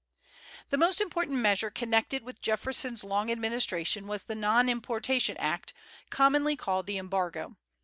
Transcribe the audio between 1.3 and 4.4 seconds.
measure connected with Jefferson's long administration was the